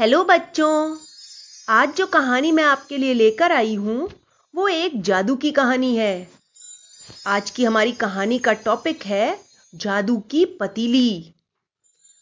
[0.00, 0.96] Hello बच्चों,
[1.68, 4.10] आज जो कहानी मैं आपके लिए लेकर आई हूँ,
[4.54, 6.30] वो एक जादू की कहानी है।
[7.26, 9.40] आज की हमारी कहानी का टॉपिक है,
[9.74, 11.34] जादू की पतीली।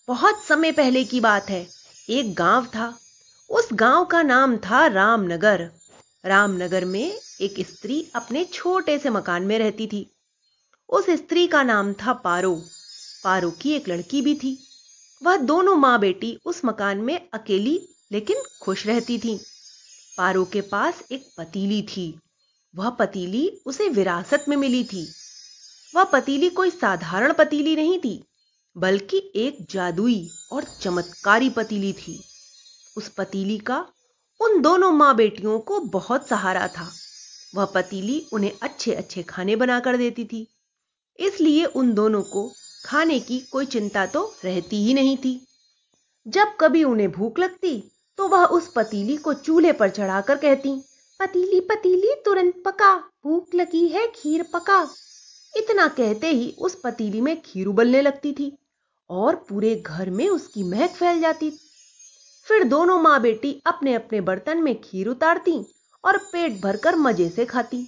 [0.08, 1.68] बहुत समय पहले की बात है,
[2.10, 2.98] एक गाँव था।
[3.50, 5.70] उस गाँव का नाम था रामनगर।
[6.24, 10.10] रामनगर में एक स्त्री अपने छोटे से मकान में रहती थी।
[10.88, 12.62] उस स्त्री का नाम था पारो।
[13.24, 14.67] पारो की एक लड़की भी थी।
[15.22, 17.78] वह दोनों माँ बेटी उस मकान में अकेली,
[18.12, 19.38] लेकिन खुश रहती थी।
[20.18, 22.14] पारो के पास एक पतीली थी।
[22.74, 25.06] वह पतीली उसे विरासत में मिली थी।
[25.94, 28.22] वह पतीली कोई साधारण पतीली नहीं थी,
[28.76, 32.18] बल्कि एक जादुई और चमत्कारी पतीली थी।
[32.96, 33.78] उस पतीली का
[34.40, 36.88] उन दोनों माँ बेटियों को बहुत सहारा था।
[37.54, 40.46] वह पतीली उन्हें अच्छे अच्छे खाने बनाकर देती थी,
[41.18, 42.50] इसलिए उन दोनों को
[42.84, 45.40] खाने की कोई चिंता तो रहती ही नहीं थी।
[46.26, 47.78] जब कभी उन्हें भूख लगती
[48.18, 50.70] तो वह उस पतीली को चूल्हे पर चढ़ाकर कहती,
[51.20, 54.80] पतीली पतीली, तुरंत पका, भूख लगी है, खीर पका।
[55.54, 58.52] इतना कहते ही उस पतीली में खीर उबलने लगती थी
[59.10, 61.50] और पूरे घर में उसकी महक फैल जाती।
[62.46, 65.58] फिर दोनों माँ बेटी अपने अपने बर्तन में खीर उतारती
[66.04, 67.86] और पेट भरकर मज़े से खाती।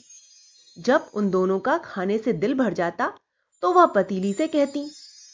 [0.76, 3.12] जब उन दोनों का खाने से दिल भर जाता
[3.62, 4.90] तो वह पतीली से कहती,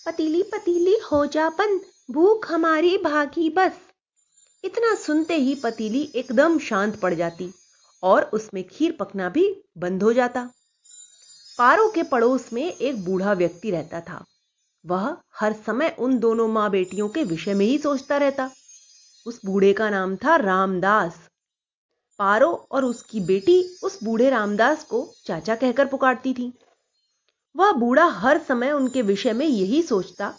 [0.07, 3.73] पतीली पतीली, हो जा बंद, भूख हमारी भागी बस.
[4.65, 7.53] इतना सुनते ही पतीली एकदम शांत पड़ जाती
[8.03, 10.51] और उसमें खीर पकना भी बंद हो जाता।
[11.59, 14.25] पारो के पड़ोस में एक बूढ़ा व्यक्ति रहता था।
[14.87, 18.51] वह हर समय उन दोनों माँ बेटियों के विषय में ही सोचता रहता।
[19.27, 21.19] उस बूढ़े का नाम था रामदास।
[22.19, 26.53] पारो और उसकी बेटी उस बूढ़े रामदास को चाचा कहकर पुकारती थी।
[27.57, 30.33] वह बूढ़ा हर समय उनके विषय में यही सोचता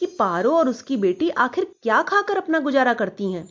[0.00, 3.46] कि पारो और उसकी बेटी आखिर क्या खाकर अपना गुजारा करती हैं।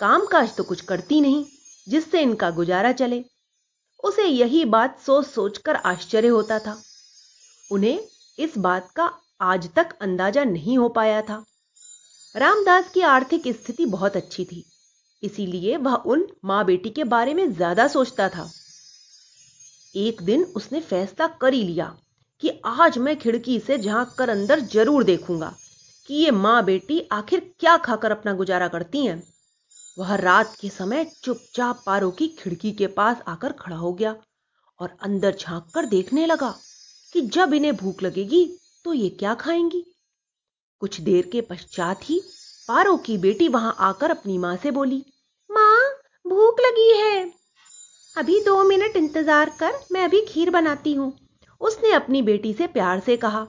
[0.00, 1.44] काम काज तो कुछ करती नहीं,
[1.86, 3.22] जिससे इनका गुजारा चले।
[4.04, 6.76] उसे यही बात सोच सोचकर आश्चर्य होता था।
[7.70, 8.00] उन्हें
[8.38, 9.10] इस बात का
[9.42, 11.44] आज तक अंदाज़ा नहीं हो पाया था।
[12.34, 14.64] रामदास की आर्थिक स्थिति बहुत अच्छी थी,
[15.22, 18.50] इसीलिए वह उन माँ बेटी के बारे में ज़्यादा सोचता था।
[19.94, 21.94] एक दिन उसने फैसला कर ही लिया।
[22.42, 25.54] कि आज मैं खिड़की से झाँक कर अंदर ज़रूर देखूँगा
[26.08, 29.22] कि ये माँ बेटी आखिर क्या खाकर अपना गुजारा करती हैं।
[29.96, 34.14] वह रात के समय चुपचाप पारो की खिड़की के पास आकर खड़ा हो गया
[34.80, 36.54] और अंदर झाँक कर देखने लगा
[37.14, 38.44] कि जब इन्हें भूख लगेगी
[38.84, 39.84] तो ये क्या खाएँगी।
[40.82, 42.20] कुछ देर के पश्चात ही
[42.68, 45.04] पारो की बेटी वहाँ आकर अपनी माँ से बोली,
[45.50, 45.90] माँ,
[46.24, 47.32] भूख लगी है।
[48.16, 51.12] अभी दो मिनट इंतज़ार कर, मैं अभी खीर बनाती हूँ।
[51.60, 53.46] उसने अपनी बेटी से प्यार से कहा।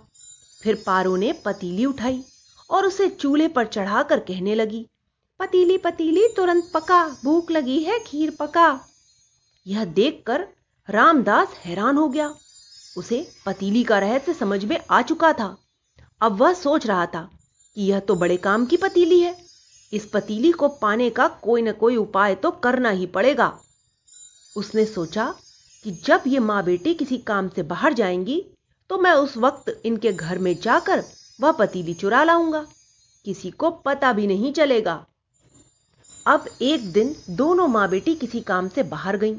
[0.63, 2.23] फिर पारो ने पतीली उठाई
[2.69, 4.85] और उसे चूल्हे पर चढ़ाकर कहने लगी,
[5.39, 8.79] पतीली पतीली, तुरंत पका, भूख लगी है, खीर पका।
[9.67, 10.47] यह देखकर
[10.89, 12.33] रामदास हैरान हो गया।
[12.97, 15.55] उसे पतीली का रहस्य समझ में आ चुका था।
[16.21, 17.29] अब वह सोच रहा था
[17.75, 19.35] कि यह तो बड़े काम की पतीली है।
[19.93, 23.59] इस पतीली को पाने का कोई ना कोई उपाय तो करना ही पड़ेगा।
[24.55, 25.33] उसने सोचा
[25.85, 28.41] कि जब ये माँ बेटी किसी काम से बाहर जाएँगी
[28.89, 31.03] तो मैं उस वक्त इनके घर में जाकर
[31.39, 32.65] वह पतीली चुरा लाऊँगा।
[33.25, 35.05] किसी को पता भी नहीं चलेगा।
[36.27, 39.35] अब एक दिन दोनों माँ बेटी किसी काम से बाहर गईं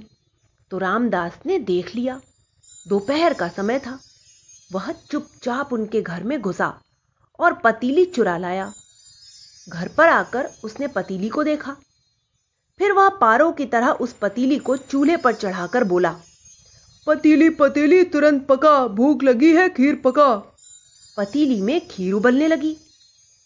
[0.71, 2.21] तो रामदास ने देख लिया।
[2.89, 3.99] दोपहर का समय था।
[4.73, 6.73] वह चुपचाप उनके घर में घुसा
[7.39, 8.73] और पतीली चुरा लाया।
[9.69, 11.77] घर पर आकर उसने पतीली को देखा।
[12.81, 16.15] फिर वह पारों की तरह उस पतीली को चूल्हे पर चढ़ाकर बोला
[17.11, 20.35] पतीली पतीली, तुरंत पका। भूख लगी है, खीर पका।
[21.17, 22.77] पतीली में खीर उबलने लगी।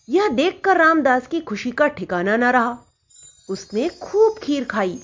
[0.09, 2.79] यह देखकर रामदास की खुशी का ठिकाना न रहा।
[3.51, 5.01] उसने खूब खीर खाई,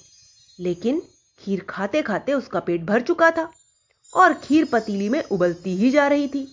[0.60, 1.02] लेकिन
[1.40, 3.50] खीर खाते खाते उसका पेट भर चुका था
[4.14, 6.44] और खीर पतीली में उबलती ही जा रही थी।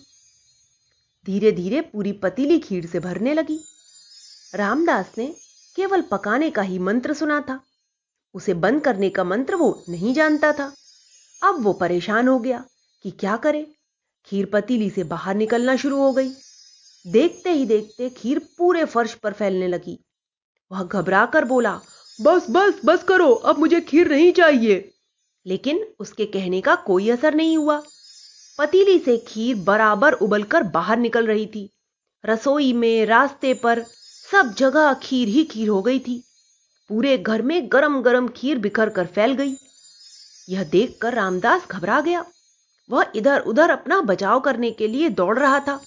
[1.26, 3.60] धीरे धीरे पूरी पतीली खीर से भरने लगी।
[4.54, 5.34] रामदास ने
[5.76, 7.60] केवल पकाने का ही मंत्र सुना था।
[8.34, 10.72] उसे बंद करने का मंत्र वो नहीं जानता था।
[11.42, 12.64] अब वो परेशान हो गया
[13.02, 13.74] कि क्या करे।
[14.26, 16.28] खीर पतीली से बाहर निकलना शुरू हो गई।
[17.06, 20.04] देखते ही देखते खीर पूरे फर्श पर फैलने लगी।
[20.72, 21.80] वह घबरा कर बोला,
[22.20, 24.94] बस बस बस करो, अब मुझे खीर नहीं चाहिए।
[25.46, 27.82] लेकिन उसके कहने का कोई असर नहीं हुआ।
[28.58, 31.70] पतीली से खीर बराबर उबलकर बाहर निकल रही थी।
[32.26, 33.82] रसोई में, रास्ते पर,
[34.32, 36.24] सब जगह खीर ही खीर हो गई थी।
[36.88, 39.54] पूरे घर में गरम गरम खीर बिखर कर फैल गई।
[40.48, 42.24] यह देखकर रामदास घबरा गया।
[42.90, 45.80] वह इधर उधर अपना बचाव करने के लिए दौड़ रहा था।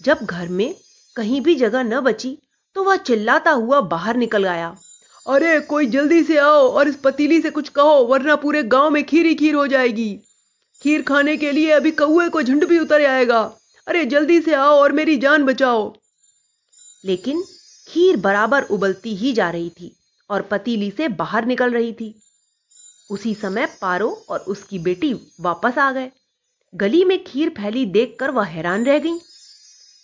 [0.00, 0.74] जब घर में
[1.16, 2.36] कहीं भी जगह न बची
[2.76, 4.76] तो वह चिल्लाता हुआ बाहर निकल आया।
[5.26, 9.02] अरे कोई जल्दी से आओ और इस पतीली से कुछ कहो वरना पूरे गाँव में
[9.04, 10.14] खीर ही खीर हो जाएगी।
[10.82, 13.40] खीर खाने के लिए अभी कौए को झुंड भी उतर आएगा।
[13.86, 15.92] अरे जल्दी से आओ और मेरी जान बचाओ।
[17.04, 17.42] लेकिन
[17.88, 19.96] खीर बराबर उबलती ही जा रही थी
[20.30, 22.14] और पतीली से बाहर निकल रही थी।
[23.10, 26.10] उसी समय पारो और उसकी बेटी वापस आ गए।
[26.74, 29.18] गली में खीर फैली देखकर वह हैरान रह गई।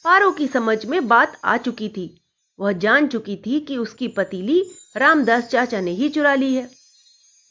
[0.05, 2.21] पारो की समझ में बात आ चुकी थी।
[2.59, 4.62] वह जान चुकी थी कि उसकी पतीली
[4.97, 6.71] रामदास चाचा ने ही चुरा ली है।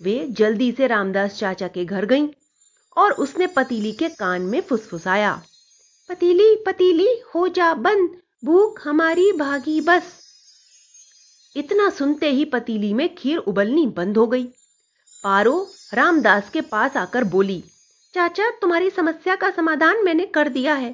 [0.02, 2.28] वे जल्दी से रामदास चाचा के घर गईं
[2.98, 5.42] और उसने पतीली के कान में फुसफुसाया,
[6.10, 10.04] पतीली पतीली, हो जा बंद, भूख हमारी भागी बस।
[11.56, 14.48] इतना सुनते ही पतीली में खीर उबलनी बंद हो गई।
[15.24, 15.54] पारो
[15.94, 17.64] रामदास के पास आकर बोली
[18.14, 20.94] चाचा तुम्हारी समस्या का समाधान मैंने कर दिया है।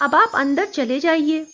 [0.00, 1.44] अब आप अंदर चले जाइए।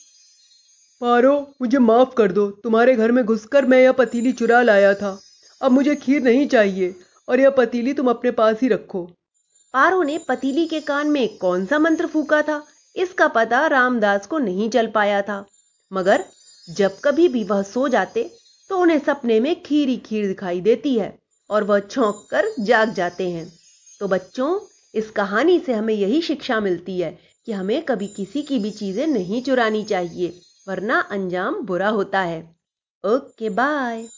[1.00, 5.18] पारो मुझे माफ़ कर दो। तुम्हारे घर में घुसकर मैं यह पतीली चुरा लाया था।
[5.60, 6.94] अब मुझे खीर नहीं चाहिए
[7.28, 9.02] और यह पतीली तुम अपने पास ही रखो।
[9.74, 12.62] पारो ने पतीली के कान में कौन सा मंत्र फूका था?
[12.96, 15.44] इसका पता रामदास को नहीं चल पाया था।
[15.92, 16.24] मगर
[16.68, 18.30] जब कभी भी वह सो जाते
[18.70, 23.30] तो उन्हें सपने में खीरी खीर दिखाई देती है। और वह छोंक कर जाग जाते
[23.30, 23.46] हैं।
[24.00, 24.58] तो बच्चों,
[24.94, 27.10] इस कहानी से हमें यही शिक्षा मिलती है
[27.46, 32.40] कि हमें कभी किसी की भी चीज़ें नहीं चुरानी चाहिए, वरना अंजाम बुरा होता है।
[33.04, 34.08] Okay, bye.